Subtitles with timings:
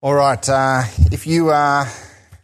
[0.00, 1.84] All right, uh, if you uh,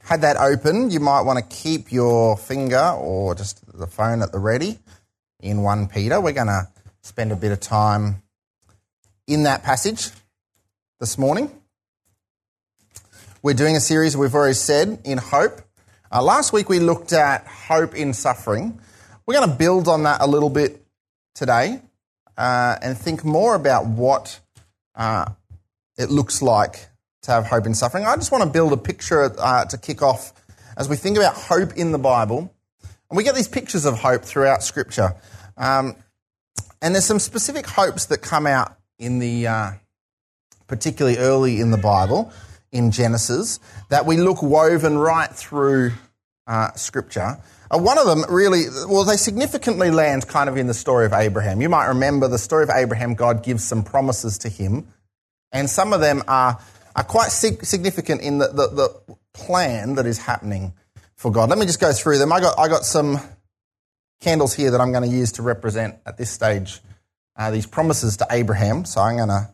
[0.03, 4.32] had that open, you might want to keep your finger or just the phone at
[4.32, 4.77] the ready
[5.38, 6.21] in 1 Peter.
[6.21, 6.67] We're going to
[7.04, 8.25] spend a bit of time
[9.29, 10.11] in that passage
[10.98, 11.48] this morning.
[13.40, 15.61] We're doing a series, we've already said, in hope.
[16.11, 18.80] Uh, last week we looked at hope in suffering.
[19.27, 20.84] We're going to build on that a little bit
[21.36, 21.80] today
[22.36, 24.41] uh, and think more about what
[24.96, 25.27] uh,
[25.96, 26.89] it looks like
[27.25, 28.04] to have hope in suffering.
[28.07, 30.32] I just want to build a picture uh, to kick off
[30.76, 32.55] as we think about hope in the Bible.
[33.11, 35.14] And we get these pictures of hope throughout Scripture.
[35.56, 35.97] Um,
[36.83, 39.70] and there's some specific hopes that come out in the, uh,
[40.66, 42.33] particularly early in the Bible,
[42.72, 45.92] in Genesis, that we look woven right through
[46.47, 47.38] uh, Scripture.
[47.70, 51.14] Uh, one of them really, well, they significantly land kind of in the story of
[51.14, 51.62] Abraham.
[51.62, 54.88] You might remember the story of Abraham, God gives some promises to him,
[55.52, 56.58] and some of them are
[56.97, 60.72] are quite significant in the, the, the, plan that is happening
[61.16, 61.48] for God.
[61.50, 62.32] Let me just go through them.
[62.32, 63.19] I got, I got some
[64.20, 66.80] candles here that I'm going to use to represent at this stage
[67.36, 68.84] uh, these promises to Abraham.
[68.84, 69.50] So I'm going to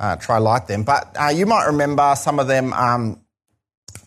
[0.00, 0.82] uh, try light them.
[0.82, 2.72] But uh, you might remember some of them.
[2.72, 3.20] Um,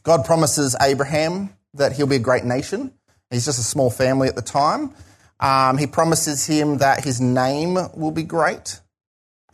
[0.03, 2.93] God promises Abraham that he'll be a great nation.
[3.29, 4.93] He's just a small family at the time.
[5.39, 8.79] Um, he promises him that his name will be great.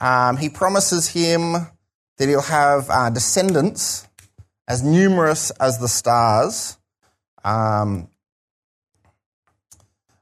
[0.02, 1.56] Um, he promises him
[2.20, 4.08] that he'll have uh, descendants
[4.68, 6.78] as numerous as the stars.
[7.44, 8.10] Um,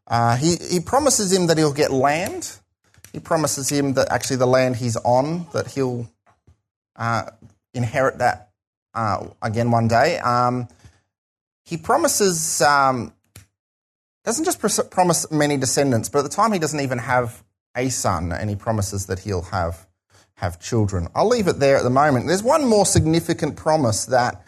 [0.06, 2.60] uh, he, he promises him that he'll get land.
[3.12, 6.08] He promises him that actually the land he's on, that he'll
[6.96, 7.24] uh,
[7.74, 8.52] inherit that
[8.94, 10.20] uh, again one day.
[10.20, 10.68] Um,
[11.66, 13.12] he promises, um,
[14.24, 14.62] doesn't just
[14.92, 17.44] promise many descendants, but at the time he doesn't even have
[17.76, 19.87] a son, and he promises that he'll have
[20.38, 21.08] have children.
[21.16, 22.28] I'll leave it there at the moment.
[22.28, 24.44] There's one more significant promise that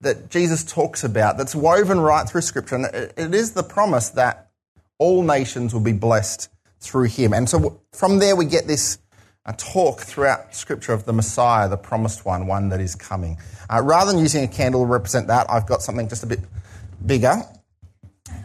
[0.00, 4.50] that Jesus talks about that's woven right through Scripture, and it is the promise that
[4.98, 7.32] all nations will be blessed through him.
[7.32, 8.98] And so from there we get this
[9.46, 13.38] uh, talk throughout Scripture of the Messiah, the promised one, one that is coming.
[13.70, 16.40] Uh, rather than using a candle to represent that, I've got something just a bit
[17.04, 17.42] bigger.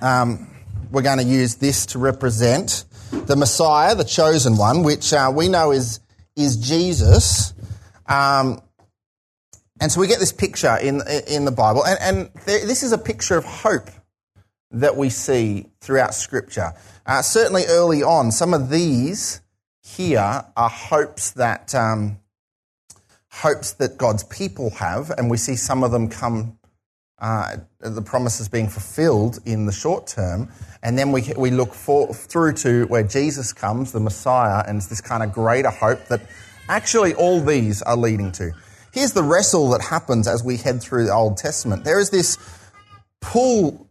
[0.02, 0.50] Um,
[0.92, 5.48] we're going to use this to represent the Messiah, the chosen one, which uh, we
[5.50, 6.00] know is
[6.36, 7.54] is Jesus.
[8.08, 8.62] Um,
[9.82, 11.86] and so we get this picture in, in the Bible.
[11.86, 13.90] And, and this is a picture of hope
[14.72, 16.74] that we see throughout Scripture.
[17.06, 19.42] Uh, certainly early on, some of these
[19.82, 22.20] here are hopes that, um,
[23.32, 25.12] hopes that God's people have.
[25.12, 26.59] And we see some of them come
[27.22, 30.50] uh, the promises being fulfilled in the short term.
[30.82, 34.88] And then we, we look for, through to where Jesus comes, the Messiah, and it's
[34.88, 36.22] this kind of greater hope that
[36.70, 38.52] actually all these are leading to.
[38.94, 41.84] Here's the wrestle that happens as we head through the Old Testament.
[41.84, 42.38] There is this
[43.22, 43.88] pull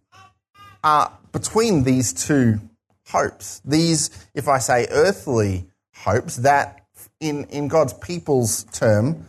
[0.83, 2.61] uh, between these two
[3.07, 3.61] hopes.
[3.65, 6.87] These, if I say earthly hopes, that
[7.21, 9.27] in, in God's people's term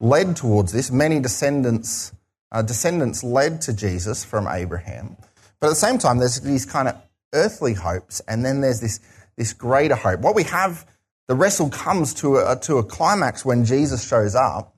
[0.00, 0.90] led towards this.
[0.90, 2.12] Many descendants
[2.52, 5.16] uh, descendants led to Jesus from Abraham.
[5.58, 6.96] But at the same time, there's these kind of
[7.32, 9.00] earthly hopes, and then there's this,
[9.36, 10.20] this greater hope.
[10.20, 10.86] What we have,
[11.28, 14.76] the wrestle comes to a, to a climax when Jesus shows up,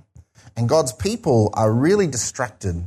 [0.57, 2.85] and God's people are really distracted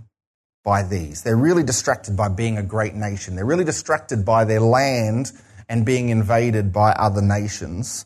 [0.63, 1.23] by these.
[1.23, 3.35] They're really distracted by being a great nation.
[3.35, 5.31] They're really distracted by their land
[5.67, 8.05] and being invaded by other nations.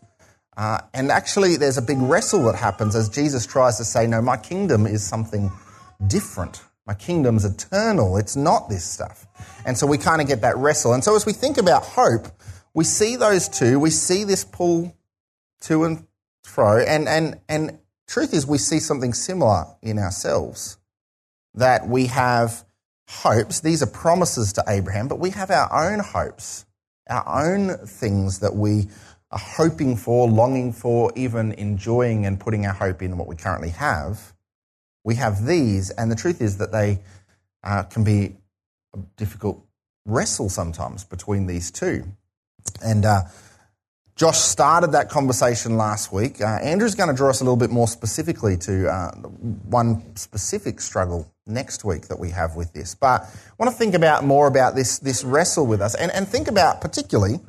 [0.57, 4.21] Uh, and actually, there's a big wrestle that happens as Jesus tries to say, No,
[4.21, 5.51] my kingdom is something
[6.07, 6.61] different.
[6.91, 8.17] My kingdom's eternal.
[8.17, 9.25] It's not this stuff.
[9.65, 10.91] And so we kind of get that wrestle.
[10.91, 12.27] And so as we think about hope,
[12.73, 13.79] we see those two.
[13.79, 14.93] We see this pull
[15.61, 16.05] to and
[16.43, 16.83] fro.
[16.83, 20.79] And, and, and truth is, we see something similar in ourselves.
[21.53, 22.65] That we have
[23.07, 23.61] hopes.
[23.61, 26.65] These are promises to Abraham, but we have our own hopes,
[27.09, 28.89] our own things that we
[29.31, 33.69] are hoping for, longing for, even enjoying and putting our hope in what we currently
[33.69, 34.33] have
[35.03, 36.99] we have these, and the truth is that they
[37.63, 38.35] uh, can be
[38.93, 39.63] a difficult
[40.05, 42.03] wrestle sometimes between these two.
[42.83, 43.21] And uh,
[44.15, 46.41] Josh started that conversation last week.
[46.41, 50.79] Uh, Andrew's going to draw us a little bit more specifically to uh, one specific
[50.81, 52.93] struggle next week that we have with this.
[52.93, 56.27] But I want to think about more about this, this wrestle with us and, and
[56.27, 57.39] think about particularly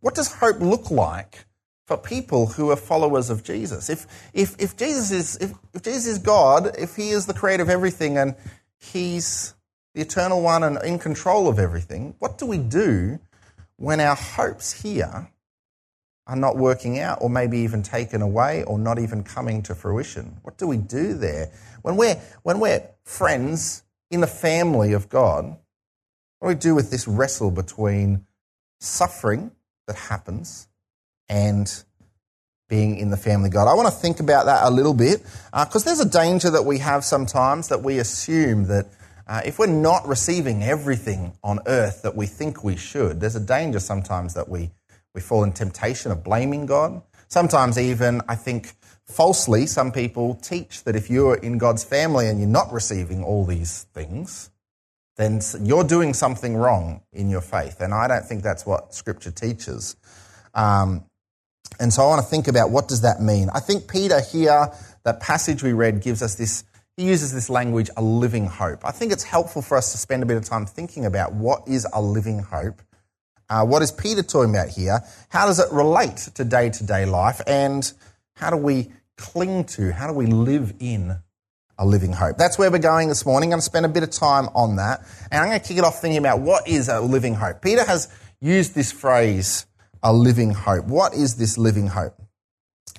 [0.00, 1.44] what does hope look like
[1.90, 3.90] for people who are followers of Jesus.
[3.90, 7.64] If, if, if, Jesus is, if, if Jesus is God, if He is the creator
[7.64, 8.36] of everything and
[8.78, 9.54] He's
[9.96, 13.18] the eternal one and in control of everything, what do we do
[13.74, 15.32] when our hopes here
[16.28, 20.38] are not working out, or maybe even taken away, or not even coming to fruition.
[20.42, 21.50] What do we do there?
[21.82, 22.14] When we're,
[22.44, 23.82] when we're friends
[24.12, 25.56] in the family of God,
[26.38, 28.26] what do we do with this wrestle between
[28.78, 29.50] suffering
[29.88, 30.68] that happens
[31.30, 31.84] and
[32.68, 33.68] being in the family of God?
[33.68, 35.22] I want to think about that a little bit
[35.52, 38.86] because uh, there's a danger that we have sometimes that we assume that
[39.26, 43.40] uh, if we're not receiving everything on earth that we think we should, there's a
[43.40, 44.72] danger sometimes that we,
[45.14, 47.00] we fall in temptation of blaming God.
[47.28, 48.72] Sometimes, even, I think,
[49.06, 53.44] falsely, some people teach that if you're in God's family and you're not receiving all
[53.44, 54.50] these things,
[55.16, 57.80] then you're doing something wrong in your faith.
[57.80, 59.94] And I don't think that's what Scripture teaches.
[60.54, 61.04] Um,
[61.80, 63.48] and so I want to think about what does that mean.
[63.52, 64.72] I think Peter here,
[65.04, 66.64] that passage we read, gives us this
[66.96, 68.84] he uses this language, a living hope.
[68.84, 71.66] I think it's helpful for us to spend a bit of time thinking about what
[71.66, 72.82] is a living hope.
[73.48, 75.00] Uh, what is Peter talking about here?
[75.30, 77.40] How does it relate to day to day life?
[77.46, 77.90] And
[78.34, 81.16] how do we cling to, how do we live in
[81.78, 82.36] a living hope?
[82.36, 83.48] That's where we're going this morning.
[83.48, 85.00] I'm going to spend a bit of time on that.
[85.30, 87.62] And I'm going to kick it off thinking about what is a living hope.
[87.62, 88.08] Peter has
[88.40, 89.64] used this phrase,
[90.02, 90.86] a living hope.
[90.86, 92.14] What is this living hope?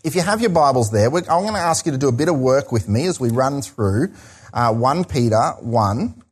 [0.03, 2.27] If you have your Bibles there, I'm going to ask you to do a bit
[2.27, 4.13] of work with me as we run through
[4.53, 6.23] uh, 1 Peter 1.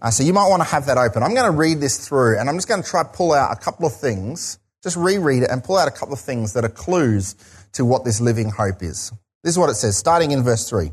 [0.00, 1.22] Uh, so you might want to have that open.
[1.22, 3.52] I'm going to read this through and I'm just going to try to pull out
[3.52, 6.64] a couple of things, just reread it and pull out a couple of things that
[6.64, 7.36] are clues
[7.72, 9.12] to what this living hope is.
[9.44, 10.90] This is what it says, starting in verse 3.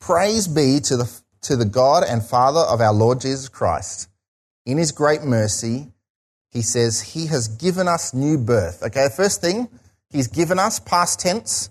[0.00, 4.08] Praise be to the, to the God and Father of our Lord Jesus Christ.
[4.66, 5.92] In his great mercy,
[6.52, 8.82] he says, he has given us new birth.
[8.82, 9.68] Okay, the first thing,
[10.12, 11.70] He's given us, past tense,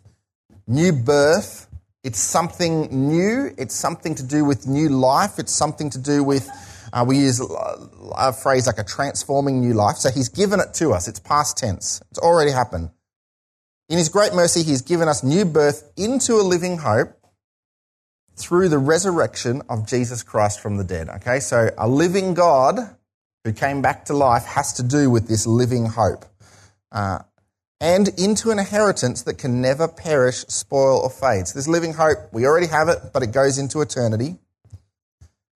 [0.67, 1.67] new birth.
[2.03, 3.53] It's something new.
[3.55, 5.37] It's something to do with new life.
[5.37, 6.49] It's something to do with,
[6.91, 7.39] uh, we use
[8.17, 9.97] a phrase like a transforming new life.
[9.97, 11.07] So he's given it to us.
[11.07, 12.01] It's past tense.
[12.09, 12.89] It's already happened.
[13.89, 17.13] In his great mercy, he's given us new birth into a living hope
[18.35, 21.09] through the resurrection of Jesus Christ from the dead.
[21.09, 22.95] Okay, so a living God
[23.43, 26.25] who came back to life has to do with this living hope.
[26.91, 27.19] Uh,
[27.79, 31.47] and into an inheritance that can never perish, spoil, or fade.
[31.47, 34.37] So this living hope, we already have it, but it goes into eternity.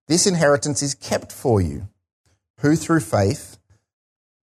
[0.08, 1.88] This inheritance is kept for you,
[2.60, 3.58] who through faith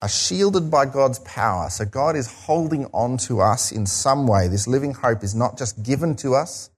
[0.00, 1.71] are shielded by God's power.
[1.71, 4.49] So God is holding on to us in some way.
[4.49, 6.71] This living hope is not just given to us,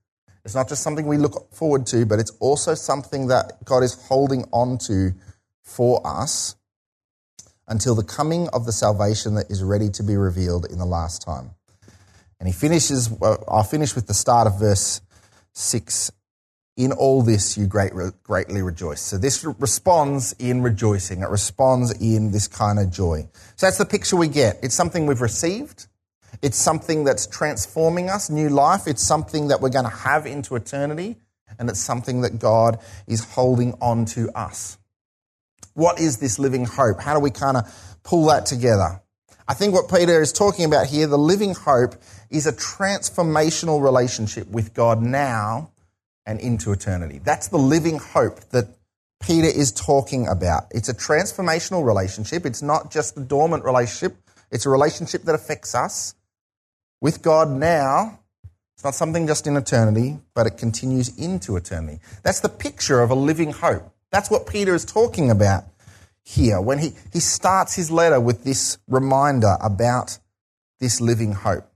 [0.45, 3.95] it's not just something we look forward to, but it's also something that God is
[4.09, 5.15] holding on to
[5.65, 6.55] for us
[7.67, 11.23] until the coming of the salvation that is ready to be revealed in the last
[11.23, 11.51] time.
[12.39, 15.01] And he finishes, uh, I'll finish with the start of verse
[15.55, 16.13] 6.
[16.77, 17.93] In all this you great,
[18.25, 19.01] greatly rejoice.
[19.01, 21.23] So this responds in rejoicing.
[21.23, 23.29] It responds in this kind of joy.
[23.57, 24.59] So that's the picture we get.
[24.63, 25.87] It's something we've received.
[26.43, 28.89] It's something that's transforming us, new life.
[28.89, 31.17] It's something that we're going to have into eternity.
[31.59, 34.77] And it's something that God is holding on to us.
[35.75, 37.01] What is this living hope?
[37.01, 39.01] How do we kind of pull that together?
[39.47, 41.97] I think what Peter is talking about here, the living hope,
[42.31, 45.71] is a transformational relationship with God now
[46.25, 47.21] and into eternity.
[47.23, 48.69] That's the living hope that
[49.21, 50.65] Peter is talking about.
[50.71, 52.47] It's a transformational relationship.
[52.47, 54.17] It's not just a dormant relationship,
[54.51, 56.15] it's a relationship that affects us
[57.01, 58.21] with God now.
[58.77, 62.01] It's not something just in eternity, but it continues into eternity.
[62.23, 63.94] That's the picture of a living hope.
[64.15, 65.65] That's what Peter is talking about
[66.23, 70.21] here when he, he starts his letter with this reminder about
[70.79, 71.69] this living hope.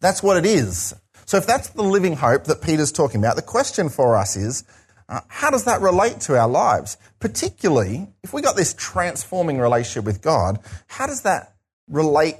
[0.00, 0.94] That's what it is.
[1.26, 4.64] So, if that's the living hope that Peter's talking about, the question for us is
[5.10, 6.96] uh, how does that relate to our lives?
[7.18, 11.56] Particularly, if we got this transforming relationship with God, how does that
[11.90, 12.36] relate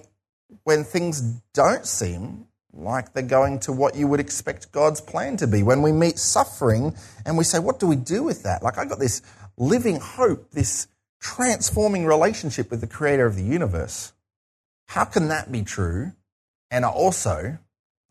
[0.64, 1.20] when things
[1.52, 5.62] don't seem like they're going to what you would expect God's plan to be.
[5.62, 6.94] When we meet suffering
[7.24, 8.62] and we say, what do we do with that?
[8.62, 9.22] Like, I got this
[9.56, 10.86] living hope, this
[11.20, 14.12] transforming relationship with the creator of the universe.
[14.86, 16.12] How can that be true?
[16.70, 17.58] And I also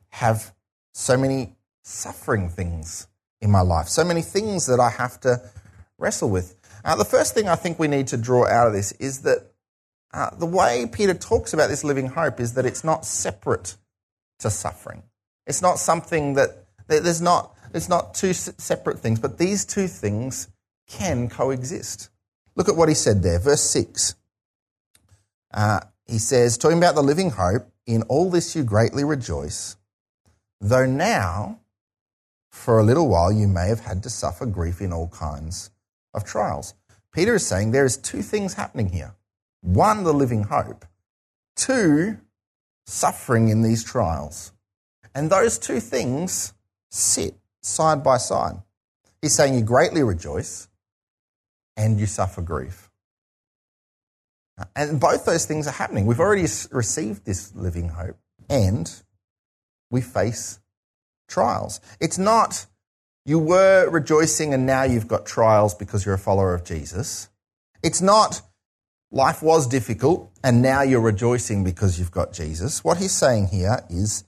[0.09, 0.53] have
[0.93, 3.07] so many suffering things
[3.39, 5.41] in my life, so many things that I have to
[5.97, 6.55] wrestle with.
[6.83, 9.51] Uh, the first thing I think we need to draw out of this is that
[10.13, 13.75] uh, the way Peter talks about this living hope is that it's not separate
[14.39, 15.03] to suffering.
[15.45, 20.47] It's not something that there's not it's not two separate things, but these two things
[20.87, 22.09] can coexist.
[22.55, 24.15] Look at what he said there, verse six.
[25.53, 29.75] Uh, he says, talking about the living hope, in all this you greatly rejoice,
[30.61, 31.59] though now,
[32.49, 35.69] for a little while, you may have had to suffer grief in all kinds
[36.13, 36.73] of trials.
[37.13, 39.15] Peter is saying there is two things happening here.
[39.61, 40.85] One, the living hope,
[41.57, 42.17] to
[42.87, 44.53] suffering in these trials.
[45.13, 46.53] And those two things
[46.89, 48.55] sit side by side.
[49.21, 50.67] He's saying you greatly rejoice
[51.75, 52.89] and you suffer grief.
[54.75, 56.07] And both those things are happening.
[56.07, 58.17] We've already received this living hope
[58.49, 58.91] and
[59.91, 60.59] we face
[61.27, 61.79] trials.
[61.99, 62.65] It's not
[63.25, 67.29] you were rejoicing and now you've got trials because you're a follower of Jesus.
[67.83, 68.41] It's not
[69.11, 72.83] life was difficult and now you're rejoicing because you've got Jesus.
[72.83, 74.23] What he's saying here is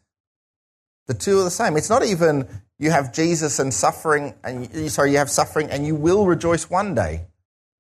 [1.08, 1.76] the two are the same.
[1.76, 5.86] It's not even you have Jesus and suffering, and you, sorry, you have suffering and
[5.86, 7.26] you will rejoice one day.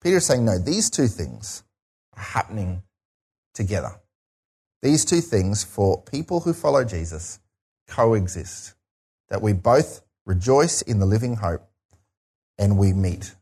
[0.03, 1.63] Peter's saying, no, these two things
[2.17, 2.83] are happening
[3.53, 3.91] together.
[4.81, 7.39] These two things for people who follow Jesus
[7.87, 8.75] coexist.
[9.29, 11.67] That we both rejoice in the living hope
[12.57, 13.35] and we meet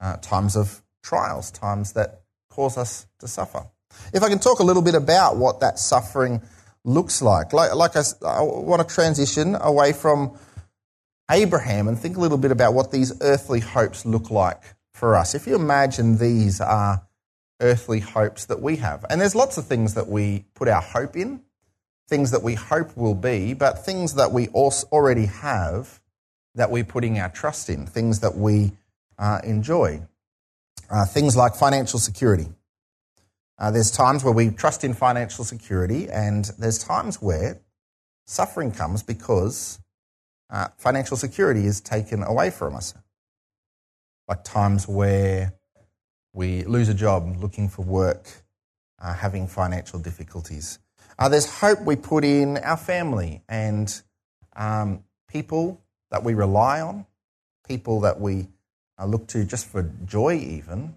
[0.00, 2.22] uh, times of trials, times that
[2.56, 3.66] cause us to suffer.
[4.12, 6.40] If I can talk a little bit about what that suffering
[6.86, 7.52] looks like.
[7.52, 10.38] Like, like I, I want to transition away from
[11.30, 14.62] Abraham and think a little bit about what these earthly hopes look like
[14.94, 15.34] for us.
[15.34, 17.02] If you imagine these are
[17.60, 21.16] earthly hopes that we have, and there's lots of things that we put our hope
[21.16, 21.42] in,
[22.08, 26.00] things that we hope will be, but things that we already have
[26.54, 28.72] that we're putting our trust in, things that we
[29.18, 30.00] uh, enjoy.
[30.88, 32.46] Uh, things like financial security.
[33.58, 37.60] Uh, there's times where we trust in financial security, and there's times where
[38.26, 39.80] suffering comes because
[40.50, 42.94] uh, financial security is taken away from us.
[44.28, 45.54] Like times where
[46.32, 48.28] we lose a job looking for work,
[49.00, 50.78] uh, having financial difficulties.
[51.18, 54.02] Uh, there's hope we put in our family and
[54.54, 57.06] um, people that we rely on,
[57.66, 58.48] people that we
[58.98, 60.96] uh, look to just for joy, even.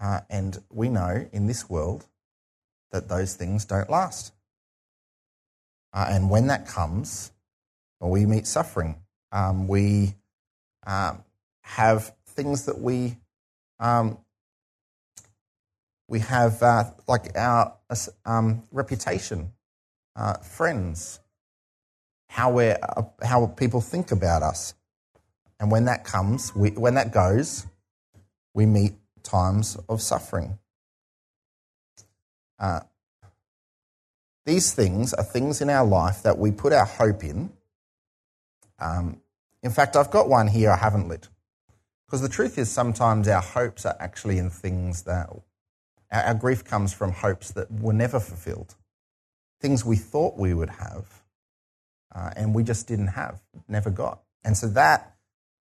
[0.00, 2.06] Uh, and we know in this world
[2.92, 4.32] that those things don't last.
[5.92, 7.32] Uh, and when that comes,
[8.00, 8.96] well, we meet suffering.
[9.32, 10.14] Um, we
[10.86, 11.24] um,
[11.62, 13.16] have things that we
[13.80, 14.18] um,
[16.08, 17.74] we have uh, like our
[18.24, 19.52] um, reputation,
[20.14, 21.20] uh, friends,
[22.28, 24.74] how we uh, how people think about us,
[25.58, 27.66] and when that comes, we, when that goes,
[28.54, 30.58] we meet times of suffering.
[32.58, 32.80] Uh,
[34.44, 37.50] these things are things in our life that we put our hope in.
[38.78, 39.20] Um,
[39.62, 41.28] in fact, I've got one here I haven't lit.
[42.06, 45.28] Because the truth is, sometimes our hopes are actually in things that
[46.12, 48.76] our, our grief comes from hopes that were never fulfilled,
[49.60, 51.22] things we thought we would have,
[52.14, 54.20] uh, and we just didn't have, never got.
[54.44, 55.15] And so that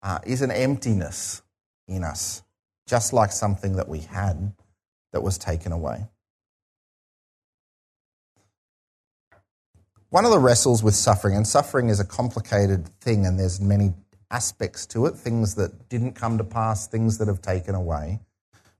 [0.05, 1.41] uh, is an emptiness
[1.87, 2.43] in us
[2.87, 4.53] just like something that we had
[5.11, 6.05] that was taken away.
[10.09, 13.93] One of the wrestles with suffering, and suffering is a complicated thing, and there's many
[14.29, 18.19] aspects to it things that didn't come to pass, things that have taken away.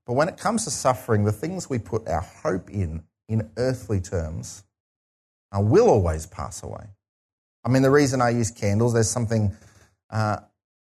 [0.05, 3.99] But when it comes to suffering, the things we put our hope in, in earthly
[3.99, 4.63] terms,
[5.51, 6.85] uh, will always pass away.
[7.63, 9.55] I mean, the reason I use candles, there's something
[10.11, 10.37] uh,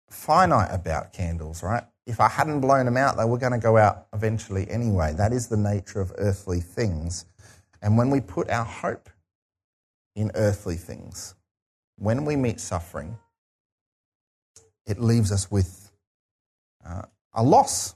[0.09, 1.83] finite about candles, right?
[2.09, 5.13] if I hadn't blown them out, they were going to go out eventually anyway.
[5.13, 7.25] That is the nature of earthly things.
[7.83, 9.09] And when we put our hope
[10.15, 11.35] in earthly things,
[11.97, 13.19] when we meet suffering,
[14.87, 15.91] it leaves us with
[16.83, 17.95] uh, a loss.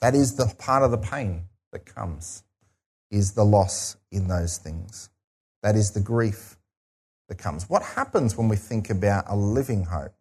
[0.00, 2.44] That is the part of the pain that comes,
[3.10, 5.10] is the loss in those things.
[5.62, 6.56] That is the grief
[7.28, 7.68] that comes.
[7.68, 10.14] What happens when we think about a living hope?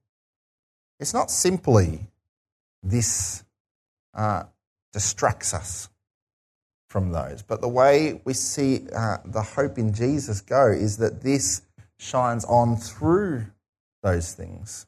[1.04, 2.00] It's not simply
[2.82, 3.44] this
[4.14, 4.44] uh,
[4.94, 5.90] distracts us
[6.88, 7.42] from those.
[7.42, 11.64] But the way we see uh, the hope in Jesus go is that this
[11.98, 13.48] shines on through
[14.02, 14.86] those things.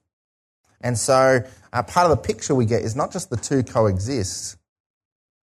[0.79, 1.43] And so,
[1.73, 4.55] uh, part of the picture we get is not just the two coexist,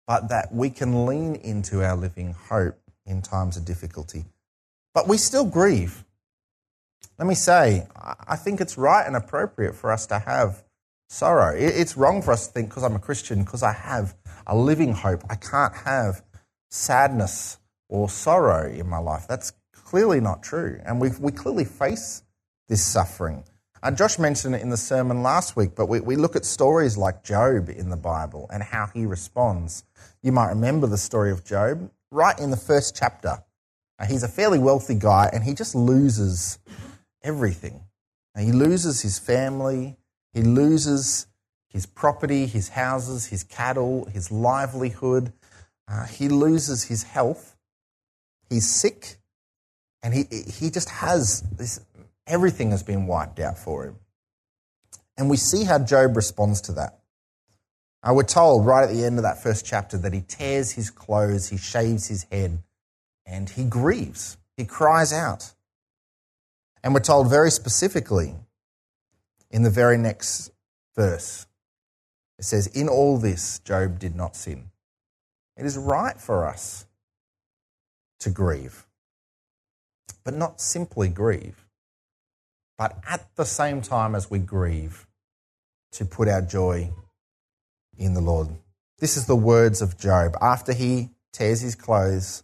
[0.07, 4.25] but that we can lean into our living hope in times of difficulty.
[4.95, 6.05] But we still grieve.
[7.19, 10.65] Let me say, I think it's right and appropriate for us to have
[11.11, 11.55] sorrow.
[11.55, 14.15] It's wrong for us to think because I'm a Christian, because I have
[14.47, 16.23] a living hope, I can't have
[16.71, 19.27] sadness or sorrow in my life.
[19.29, 20.81] That's clearly not true.
[20.85, 22.23] And we, we clearly face
[22.69, 23.45] this suffering.
[23.83, 26.97] Uh, Josh mentioned it in the sermon last week, but we, we look at stories
[26.97, 29.85] like Job in the Bible and how he responds.
[30.23, 33.43] You might remember the story of Job right in the first chapter.
[33.99, 36.59] Uh, he's a fairly wealthy guy and he just loses
[37.23, 37.83] everything.
[38.39, 39.97] He loses his family,
[40.33, 41.27] he loses
[41.69, 45.33] his property, his houses, his cattle, his livelihood.
[45.87, 47.57] Uh, he loses his health.
[48.49, 49.17] He's sick,
[50.03, 51.81] and he, he just has this,
[52.27, 53.97] everything has been wiped out for him.
[55.17, 56.99] And we see how Job responds to that.
[58.03, 60.91] Uh, we're told right at the end of that first chapter that he tears his
[60.91, 62.63] clothes, he shaves his head,
[63.27, 64.39] and he grieves.
[64.57, 65.53] He cries out.
[66.83, 68.35] And we're told very specifically
[69.51, 70.51] in the very next
[70.97, 71.47] verse
[72.41, 74.71] it says, In all this, Job did not sin.
[75.59, 76.87] It is right for us
[78.21, 78.87] to grieve,
[80.25, 81.67] but not simply grieve,
[82.79, 85.07] but at the same time as we grieve,
[85.93, 86.91] to put our joy
[87.99, 88.49] in the Lord.
[89.01, 90.35] This is the words of Job.
[90.41, 92.43] After he tears his clothes,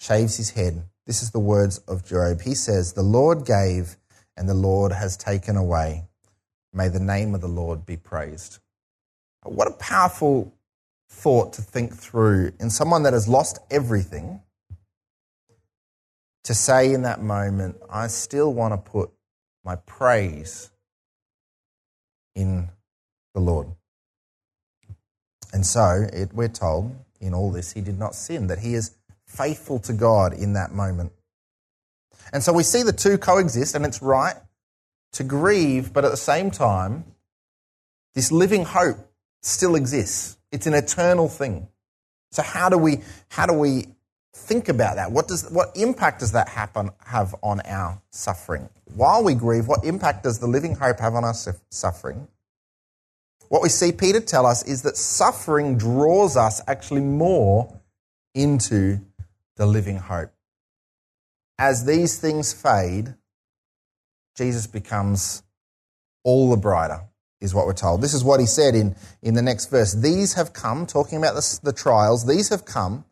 [0.00, 2.42] shaves his head, this is the words of Job.
[2.42, 3.96] He says, The Lord gave
[4.36, 6.04] and the Lord has taken away.
[6.72, 8.58] May the name of the Lord be praised.
[9.44, 10.52] What a powerful
[11.08, 14.40] thought to think through in someone that has lost everything
[16.44, 19.10] to say in that moment, I still want to put
[19.64, 20.70] my praise
[22.34, 22.68] in
[23.34, 23.68] the Lord.
[25.52, 28.96] And so it, we're told in all this, he did not sin, that he is
[29.36, 31.12] faithful to God in that moment.
[32.32, 34.36] And so we see the two coexist, and it's right
[35.12, 37.04] to grieve, but at the same time,
[38.14, 38.98] this living hope
[39.42, 40.36] still exists.
[40.50, 41.68] It's an eternal thing.
[42.32, 43.86] So how do we how do we
[44.34, 45.12] think about that?
[45.12, 48.68] What does what impact does that happen have on our suffering?
[48.94, 51.34] While we grieve, what impact does the living hope have on our
[51.70, 52.28] suffering?
[53.48, 57.72] What we see Peter tell us is that suffering draws us actually more
[58.34, 59.00] into
[59.56, 60.32] the living hope.
[61.58, 63.14] As these things fade,
[64.36, 65.42] Jesus becomes
[66.24, 67.02] all the brighter,
[67.40, 68.02] is what we're told.
[68.02, 69.94] This is what he said in, in the next verse.
[69.94, 73.04] These have come, talking about the, the trials, these have come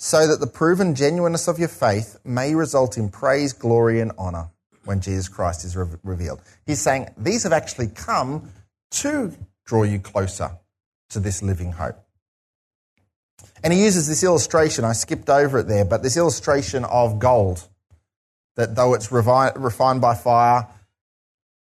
[0.00, 4.48] so that the proven genuineness of your faith may result in praise, glory, and honor
[4.86, 6.40] when Jesus Christ is re- revealed.
[6.66, 8.50] He's saying these have actually come
[8.92, 10.52] to draw you closer
[11.10, 12.02] to this living hope.
[13.62, 17.66] And he uses this illustration, I skipped over it there, but this illustration of gold,
[18.56, 20.66] that though it's refined by fire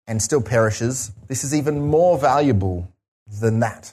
[0.06, 2.90] and still perishes, this is even more valuable
[3.40, 3.92] than that.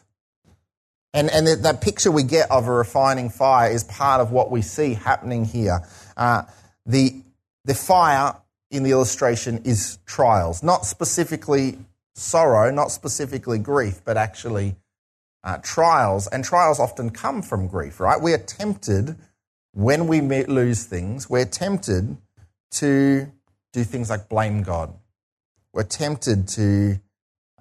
[1.14, 4.62] And, and that picture we get of a refining fire is part of what we
[4.62, 5.80] see happening here.
[6.18, 6.44] Uh,
[6.86, 7.22] the,
[7.64, 8.36] the fire
[8.70, 11.78] in the illustration is trials, not specifically
[12.16, 14.76] sorrow, not specifically grief, but actually
[15.46, 18.20] uh, trials, and trials often come from grief, right?
[18.20, 19.16] We are tempted
[19.74, 22.18] when we lose things, we're tempted
[22.72, 23.32] to
[23.74, 24.94] do things like blame God.
[25.74, 27.00] We're tempted to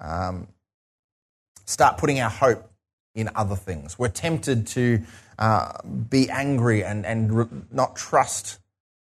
[0.00, 0.46] um,
[1.66, 2.70] start putting our hope
[3.16, 3.98] in other things.
[3.98, 5.02] We're tempted to
[5.38, 5.72] uh,
[6.08, 8.60] be angry and, and re- not trust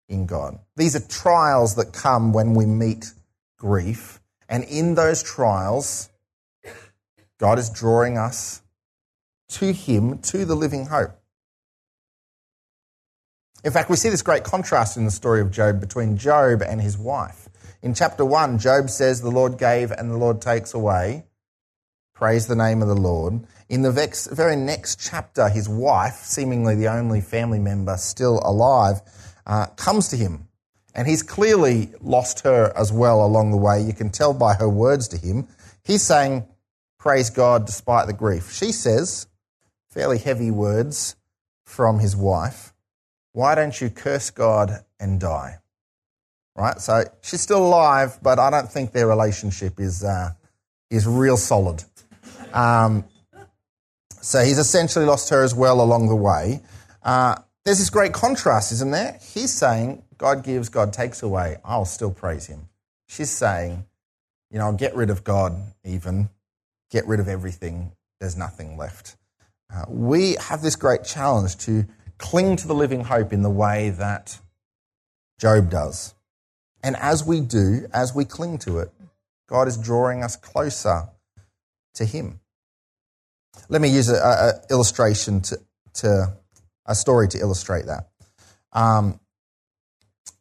[0.07, 0.59] in God.
[0.77, 3.11] These are trials that come when we meet
[3.59, 4.21] grief.
[4.47, 6.09] And in those trials,
[7.37, 8.62] God is drawing us
[9.53, 11.11] to Him, to the living hope.
[13.63, 16.81] In fact, we see this great contrast in the story of Job between Job and
[16.81, 17.47] his wife.
[17.81, 21.23] In chapter 1, Job says, The Lord gave and the Lord takes away.
[22.13, 23.45] Praise the name of the Lord.
[23.69, 23.91] In the
[24.31, 29.01] very next chapter, his wife, seemingly the only family member still alive,
[29.47, 30.47] uh, comes to him.
[30.93, 33.81] And he's clearly lost her as well along the way.
[33.81, 35.47] You can tell by her words to him.
[35.83, 36.45] He's saying,
[36.99, 38.51] Praise God despite the grief.
[38.51, 39.27] She says,
[39.93, 41.15] fairly heavy words
[41.65, 42.73] from his wife.
[43.33, 45.59] Why don't you curse God and die?
[46.55, 46.79] Right?
[46.79, 50.31] So she's still alive, but I don't think their relationship is, uh,
[50.89, 51.83] is real solid.
[52.53, 53.05] Um,
[54.21, 56.61] so he's essentially lost her as well along the way.
[57.01, 59.19] Uh, there's this great contrast, isn't there?
[59.21, 61.57] He's saying, God gives, God takes away.
[61.63, 62.67] I'll still praise him.
[63.07, 63.85] She's saying,
[64.49, 66.29] you know, I'll get rid of God even,
[66.91, 67.91] get rid of everything.
[68.19, 69.17] There's nothing left.
[69.73, 71.85] Uh, we have this great challenge to
[72.17, 74.39] cling to the living hope in the way that
[75.39, 76.13] Job does.
[76.83, 78.91] And as we do, as we cling to it,
[79.47, 81.09] God is drawing us closer
[81.95, 82.39] to Him.
[83.69, 85.57] Let me use an illustration to,
[85.95, 86.33] to,
[86.85, 88.09] a story to illustrate that.
[88.73, 89.19] Um,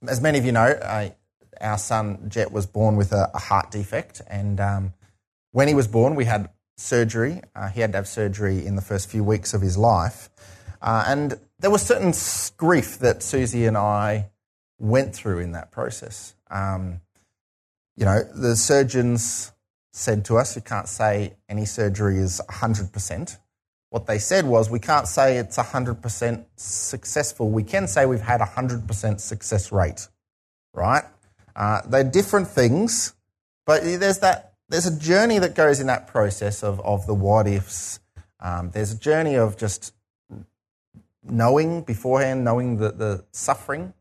[0.08, 1.10] as many of you know, uh,
[1.60, 4.92] our son Jet was born with a, a heart defect, and um,
[5.52, 6.50] when he was born, we had
[6.82, 7.40] surgery.
[7.54, 10.28] Uh, he had to have surgery in the first few weeks of his life.
[10.80, 12.12] Uh, and there was certain
[12.56, 14.30] grief that Susie and I
[14.78, 16.34] went through in that process.
[16.50, 17.00] Um,
[17.96, 19.52] you know, the surgeons
[19.92, 23.38] said to us, you can't say any surgery is 100%,
[23.92, 27.50] what they said was we can't say it's 100% successful.
[27.50, 30.08] We can say we've had a 100% success rate,
[30.72, 31.04] right?
[31.54, 33.12] Uh, they're different things,
[33.66, 37.46] but there's that there's a journey that goes in that process of, of the what
[37.46, 38.00] ifs.
[38.40, 39.92] Um, there's a journey of just
[41.22, 43.92] knowing beforehand, knowing the, the suffering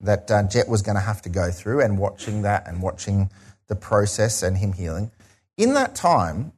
[0.00, 3.28] that uh, Jet was going to have to go through and watching that and watching
[3.66, 5.10] the process and him healing.
[5.56, 6.52] In that time,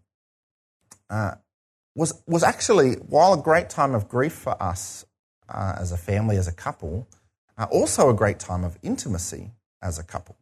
[1.09, 1.37] uh,
[1.95, 5.07] was, was actually, while a great time of grief for us
[5.49, 7.09] uh, as a family, as a couple,
[7.57, 10.37] uh, also a great time of intimacy as a couple.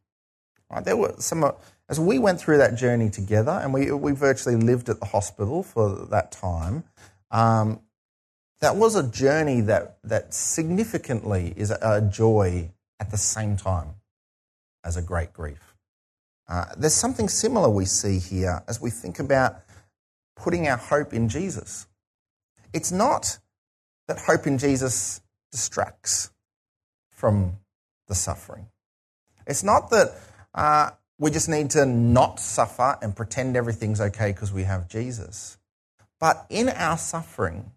[0.69, 0.85] Right?
[0.85, 1.53] There were some, uh,
[1.89, 5.63] as we went through that journey together, and we, we virtually lived at the hospital
[5.63, 6.85] for that time,
[7.31, 7.81] um,
[8.61, 13.89] that was a journey that, that significantly is a, joy at the same time
[14.85, 15.75] as a great grief.
[16.49, 19.57] Uh, there's something similar we see here as we think about
[20.37, 21.87] putting our hope in Jesus.
[22.73, 23.39] It's not
[24.09, 25.21] that hope in Jesus
[25.53, 26.31] distracts
[27.11, 27.59] from
[28.09, 28.67] the suffering.
[29.47, 30.13] It's not that
[30.55, 35.59] uh, we just need to not suffer and pretend everything's okay because we have Jesus.
[36.21, 37.73] But in our suffering,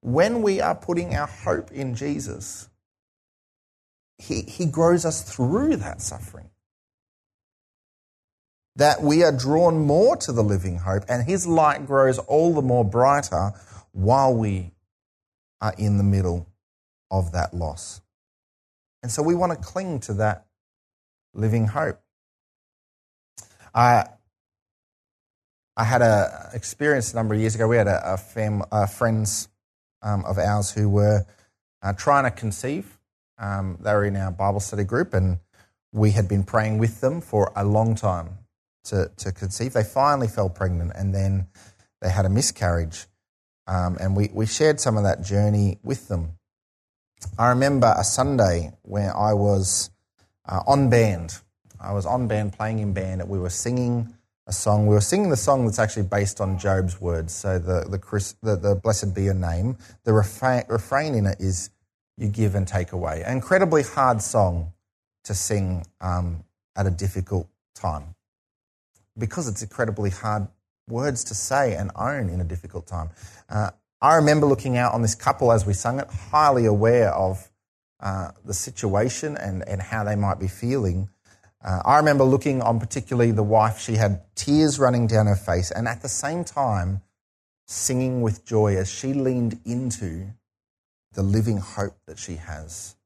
[0.00, 2.68] when we are putting our hope in Jesus,
[4.18, 6.50] he, he grows us through that suffering
[8.76, 12.62] that we are drawn more to the living hope and his light grows all the
[12.62, 13.52] more brighter
[13.92, 14.70] while we
[15.60, 16.46] are in the middle
[17.10, 18.02] of that loss.
[19.02, 20.46] And so we want to cling to that
[21.32, 22.00] living hope.
[23.76, 24.06] I,
[25.76, 27.68] I had an experience a number of years ago.
[27.68, 29.48] We had a, a fam, uh, friends
[30.02, 31.26] um, of ours who were
[31.82, 32.98] uh, trying to conceive.
[33.38, 35.38] Um, they were in our Bible study group, and
[35.92, 38.38] we had been praying with them for a long time
[38.84, 39.74] to, to conceive.
[39.74, 41.48] They finally fell pregnant and then
[42.00, 43.06] they had a miscarriage.
[43.66, 46.38] Um, and we, we shared some of that journey with them.
[47.38, 49.90] I remember a Sunday where I was
[50.48, 51.40] uh, on band.
[51.86, 54.12] I was on band, playing in band, and we were singing
[54.46, 54.86] a song.
[54.86, 57.32] We were singing the song that's actually based on Job's words.
[57.32, 59.76] So the, the, Chris, the, the Blessed Be Your Name.
[60.04, 61.70] The refrain, refrain in it is,
[62.16, 63.22] You give and take away.
[63.24, 64.72] An incredibly hard song
[65.24, 66.44] to sing um,
[66.76, 68.14] at a difficult time
[69.18, 70.48] because it's incredibly hard
[70.88, 73.10] words to say and own in a difficult time.
[73.48, 73.70] Uh,
[74.00, 77.50] I remember looking out on this couple as we sung it, highly aware of
[78.00, 81.08] uh, the situation and, and how they might be feeling.
[81.64, 85.70] Uh, I remember looking on particularly the wife, she had tears running down her face,
[85.70, 87.02] and at the same time,
[87.66, 90.26] singing with joy as she leaned into
[91.12, 92.96] the living hope that she has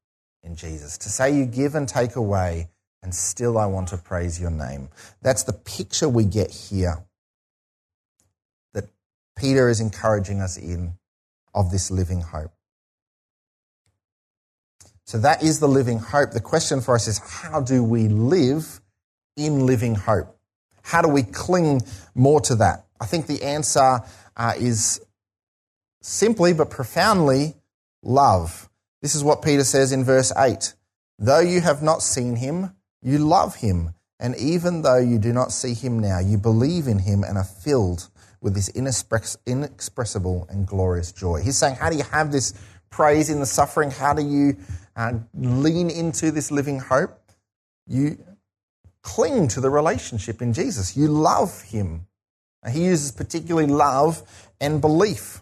[0.43, 0.97] in Jesus.
[0.99, 2.69] To say you give and take away
[3.03, 4.89] and still I want to praise your name.
[5.21, 7.03] That's the picture we get here
[8.73, 8.85] that
[9.37, 10.93] Peter is encouraging us in
[11.53, 12.51] of this living hope.
[15.11, 16.31] So that is the living hope.
[16.31, 18.79] The question for us is how do we live
[19.35, 20.37] in living hope?
[20.83, 21.81] How do we cling
[22.15, 22.85] more to that?
[22.97, 23.99] I think the answer
[24.37, 25.01] uh, is
[26.01, 27.55] simply but profoundly
[28.01, 28.69] love.
[29.01, 30.75] This is what Peter says in verse 8.
[31.19, 35.51] Though you have not seen him, you love him, and even though you do not
[35.51, 38.07] see him now, you believe in him and are filled
[38.39, 41.41] with this inexpressible and glorious joy.
[41.41, 42.53] He's saying, How do you have this
[42.91, 43.89] praise in the suffering?
[43.89, 44.57] How do you
[44.95, 47.17] uh, lean into this living hope?
[47.87, 48.23] You
[49.01, 50.95] cling to the relationship in Jesus.
[50.95, 52.05] You love him.
[52.69, 54.21] He uses particularly love
[54.59, 55.41] and belief.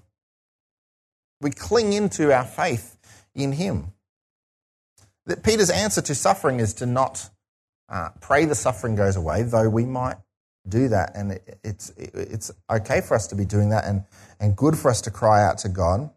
[1.42, 2.98] We cling into our faith
[3.36, 3.92] in him.
[5.26, 7.30] That Peter's answer to suffering is to not
[7.90, 10.18] uh, pray the suffering goes away, though we might
[10.68, 14.04] do that, and it, it's it's okay for us to be doing that, and
[14.40, 16.10] and good for us to cry out to God.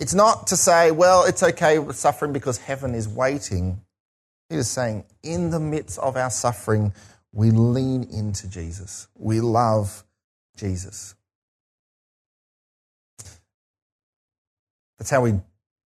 [0.00, 3.80] It's not to say, well, it's okay with suffering because heaven is waiting.
[4.48, 6.92] It is saying, in the midst of our suffering,
[7.32, 9.08] we lean into Jesus.
[9.16, 10.04] We love
[10.56, 11.14] Jesus.
[14.98, 15.40] That's how we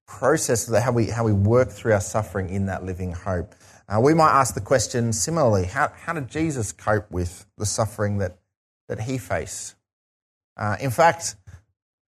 [0.07, 3.55] process that, how we, how we work through our suffering in that living hope.
[3.87, 8.19] Uh, we might ask the question similarly how, how did Jesus cope with the suffering
[8.19, 8.37] that,
[8.87, 9.75] that he faced?
[10.57, 11.35] Uh, in fact,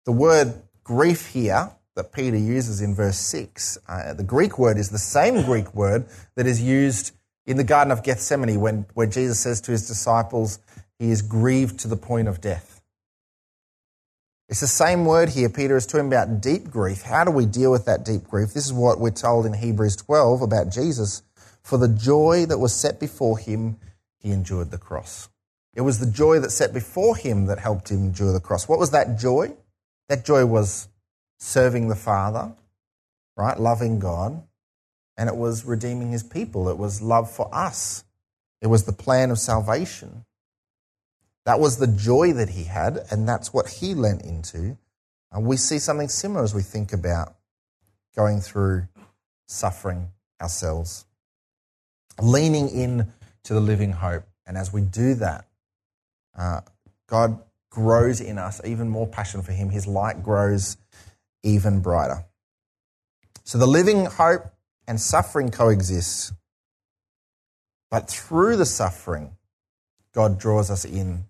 [0.05, 4.89] the word grief here that Peter uses in verse 6, uh, the Greek word is
[4.89, 6.05] the same Greek word
[6.35, 7.11] that is used
[7.45, 10.59] in the Garden of Gethsemane when, where Jesus says to his disciples,
[10.99, 12.81] He is grieved to the point of death.
[14.47, 15.49] It's the same word here.
[15.49, 17.01] Peter is talking about deep grief.
[17.01, 18.53] How do we deal with that deep grief?
[18.53, 21.23] This is what we're told in Hebrews 12 about Jesus
[21.63, 23.77] for the joy that was set before him,
[24.19, 25.27] he endured the cross.
[25.73, 28.69] It was the joy that set before him that helped him endure the cross.
[28.69, 29.53] What was that joy?
[30.07, 30.87] That joy was
[31.37, 32.53] serving the Father,
[33.35, 33.59] right?
[33.59, 34.43] Loving God.
[35.17, 36.69] And it was redeeming his people.
[36.69, 38.03] It was love for us.
[38.61, 40.25] It was the plan of salvation.
[41.45, 44.77] That was the joy that he had, and that's what he lent into.
[45.31, 47.35] And we see something similar as we think about
[48.15, 48.87] going through
[49.47, 50.09] suffering
[50.41, 51.05] ourselves,
[52.21, 53.11] leaning in
[53.43, 54.25] to the living hope.
[54.45, 55.45] And as we do that,
[56.37, 56.61] uh,
[57.07, 59.69] God grows in us even more passion for Him.
[59.69, 60.77] His light grows
[61.47, 62.25] even brighter.
[63.43, 64.43] So the living hope
[64.87, 66.33] and suffering coexist.
[67.89, 69.31] But through the suffering,
[70.13, 71.25] God draws us in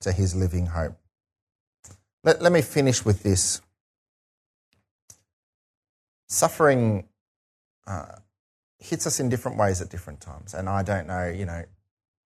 [0.00, 0.96] to His living hope.
[2.24, 3.60] Let, let me finish with this.
[6.26, 7.08] Suffering
[7.86, 8.16] uh,
[8.78, 10.54] hits us in different ways at different times.
[10.54, 11.64] And I don't know, you know,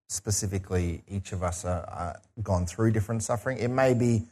[0.09, 3.57] specifically each of us are, are gone through different suffering.
[3.57, 4.23] It may be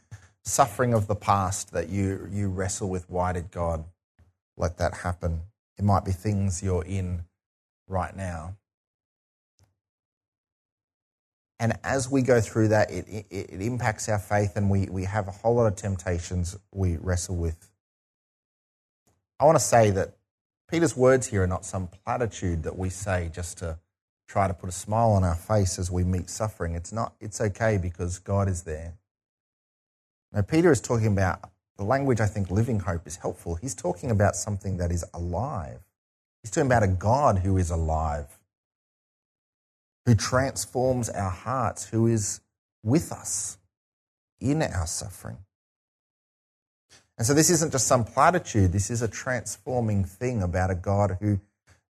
[0.46, 3.10] suffering of the past that you, you wrestle with.
[3.10, 3.84] Why did God
[4.56, 5.42] let that happen?
[5.76, 7.24] It might be things you're in
[7.88, 8.56] right now.
[11.58, 15.04] And as we go through that, it, it, it, impacts our faith, and we, we
[15.04, 17.70] have a whole lot of temptations we wrestle with.
[19.40, 20.16] I want to say that
[20.70, 23.78] Peter's words here are not some platitude that we say just to
[24.28, 26.74] try to put a smile on our face as we meet suffering.
[26.74, 28.94] It's not, it's okay because God is there.
[30.32, 33.54] Now, Peter is talking about the language I think living hope is helpful.
[33.56, 35.80] He's talking about something that is alive.
[36.42, 38.38] He's talking about a God who is alive,
[40.04, 42.40] who transforms our hearts, who is
[42.82, 43.58] with us
[44.40, 45.38] in our suffering.
[47.18, 51.18] And so this isn't just some platitude, this is a transforming thing about a God
[51.20, 51.40] who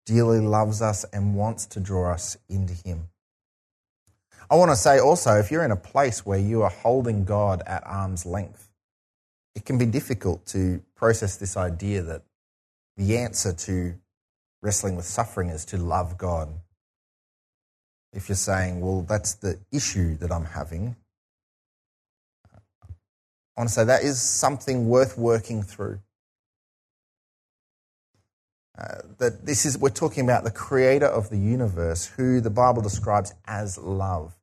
[0.05, 3.09] dearly loves us and wants to draw us into Him.
[4.53, 7.63] I want to say also, if you're in a place where you are holding God
[7.67, 8.69] at arm's length,
[9.55, 12.21] it can be difficult to process this idea that
[12.99, 13.95] the answer to
[14.61, 16.51] wrestling with suffering is to love God.
[18.13, 20.97] If you're saying, well, that's the issue that I'm having,
[22.53, 22.89] I
[23.57, 26.01] want to say that is something worth working through.
[28.79, 32.81] Uh, that this is we're talking about the creator of the universe who the bible
[32.81, 34.35] describes as love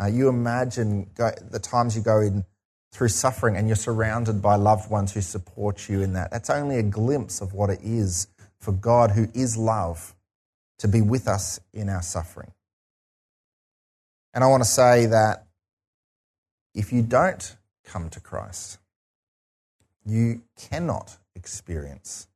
[0.00, 2.44] uh, you imagine go, the times you go in
[2.92, 6.78] through suffering and you're surrounded by loved ones who support you in that that's only
[6.78, 8.28] a glimpse of what it is
[8.60, 10.14] for god who is love
[10.78, 12.52] to be with us in our suffering
[14.34, 15.46] and i want to say that
[16.74, 18.78] if you don't come to christ
[20.06, 22.26] you cannot experience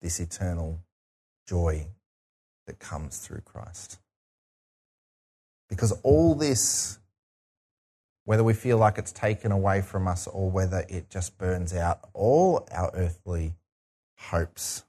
[0.00, 0.80] this eternal
[1.46, 1.86] joy
[2.66, 3.98] that comes through Christ.
[5.68, 6.98] Because all this,
[8.24, 12.00] whether we feel like it's taken away from us or whether it just burns out,
[12.12, 13.54] all our earthly
[14.16, 14.84] hopes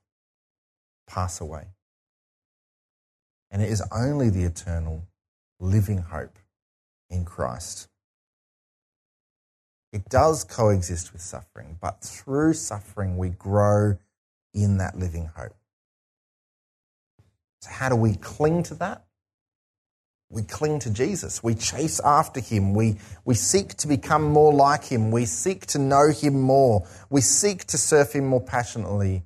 [1.08, 1.66] pass away.
[3.50, 5.08] And it is only the eternal
[5.60, 6.38] living hope
[7.10, 7.88] in Christ.
[9.94, 13.98] It does coexist with suffering, but through suffering we grow
[14.54, 15.56] in that living hope.
[17.62, 19.07] So, how do we cling to that?
[20.30, 21.42] We cling to Jesus.
[21.42, 22.74] We chase after him.
[22.74, 25.12] We, we seek to become more like him.
[25.12, 26.86] We seek to know him more.
[27.10, 29.24] We seek to serve him more passionately.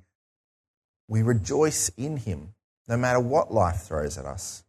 [1.08, 2.54] We rejoice in him
[2.88, 4.64] no matter what life throws at us.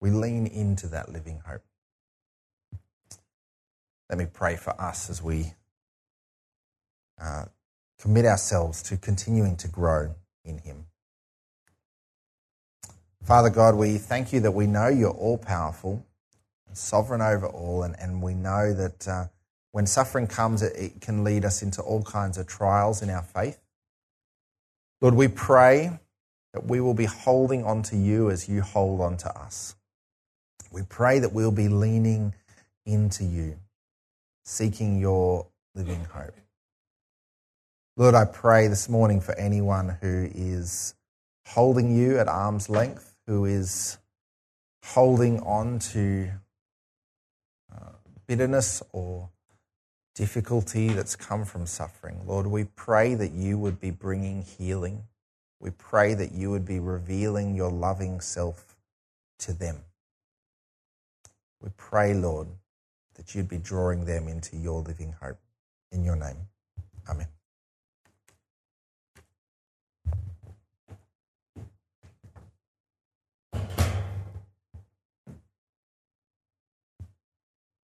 [0.00, 1.62] We lean into that living hope.
[4.10, 5.54] Let me pray for us as we
[7.20, 7.46] uh,
[7.98, 10.86] commit ourselves to continuing to grow in Him.
[13.24, 16.04] Father God, we thank you that we know you're all powerful,
[16.74, 19.24] sovereign over all, and, and we know that uh,
[19.72, 23.22] when suffering comes, it, it can lead us into all kinds of trials in our
[23.22, 23.58] faith.
[25.00, 25.98] Lord, we pray
[26.52, 29.74] that we will be holding on to you as you hold on to us.
[30.70, 32.34] We pray that we'll be leaning
[32.84, 33.58] into you,
[34.44, 36.36] seeking your living hope.
[37.96, 40.94] Lord, I pray this morning for anyone who is
[41.46, 43.98] holding you at arm's length, who is
[44.84, 46.30] holding on to
[47.74, 47.92] uh,
[48.26, 49.30] bitterness or
[50.14, 52.20] difficulty that's come from suffering.
[52.26, 55.04] Lord, we pray that you would be bringing healing.
[55.58, 58.76] We pray that you would be revealing your loving self
[59.38, 59.78] to them.
[61.60, 62.48] We pray, Lord,
[63.14, 65.38] that you'd be drawing them into your living hope.
[65.90, 66.48] In your name.